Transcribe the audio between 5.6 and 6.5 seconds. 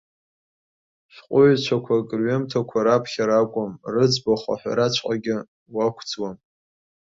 уақәӡуан.